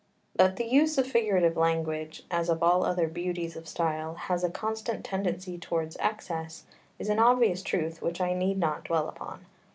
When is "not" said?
8.57-8.85